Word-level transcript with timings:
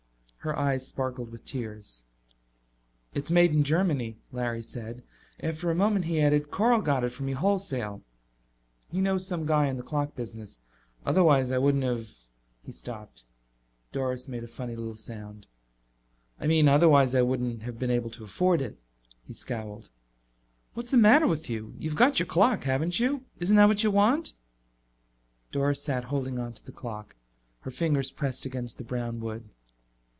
Her 0.43 0.57
eyes 0.57 0.87
sparkled 0.87 1.31
with 1.31 1.45
tears. 1.45 2.03
"It's 3.13 3.29
made 3.29 3.51
in 3.51 3.63
Germany," 3.63 4.17
Larry 4.31 4.63
said. 4.63 5.03
After 5.39 5.69
a 5.69 5.75
moment 5.75 6.05
he 6.05 6.19
added, 6.19 6.49
"Carl 6.49 6.81
got 6.81 7.03
it 7.03 7.11
for 7.11 7.21
me 7.21 7.33
wholesale. 7.33 8.01
He 8.89 9.01
knows 9.01 9.27
some 9.27 9.45
guy 9.45 9.67
in 9.67 9.77
the 9.77 9.83
clock 9.83 10.15
business. 10.15 10.57
Otherwise 11.05 11.51
I 11.51 11.59
wouldn't 11.59 11.83
have" 11.83 12.09
He 12.65 12.71
stopped. 12.71 13.23
Doris 13.91 14.27
made 14.27 14.43
a 14.43 14.47
funny 14.47 14.75
little 14.75 14.95
sound. 14.95 15.45
"I 16.39 16.47
mean, 16.47 16.67
otherwise 16.67 17.13
I 17.13 17.21
wouldn't 17.21 17.61
have 17.61 17.77
been 17.77 17.91
able 17.91 18.09
to 18.09 18.23
afford 18.23 18.63
it." 18.63 18.79
He 19.23 19.33
scowled. 19.33 19.91
"What's 20.73 20.89
the 20.89 20.97
matter 20.97 21.27
with 21.27 21.51
you? 21.51 21.75
You've 21.77 21.95
got 21.95 22.17
your 22.17 22.25
clock, 22.25 22.63
haven't 22.63 22.99
you? 22.99 23.25
Isn't 23.39 23.57
that 23.57 23.67
what 23.67 23.83
you 23.83 23.91
want?" 23.91 24.33
Doris 25.51 25.83
sat 25.83 26.05
holding 26.05 26.39
onto 26.39 26.63
the 26.63 26.71
clock, 26.71 27.15
her 27.59 27.69
fingers 27.69 28.09
pressed 28.09 28.47
against 28.47 28.79
the 28.79 28.83
brown 28.83 29.19
wood. 29.19 29.47